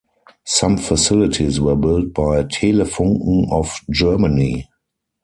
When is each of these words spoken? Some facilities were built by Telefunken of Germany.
Some 0.47 0.77
facilities 0.79 1.59
were 1.59 1.75
built 1.75 2.11
by 2.15 2.41
Telefunken 2.45 3.51
of 3.51 3.71
Germany. 3.91 4.67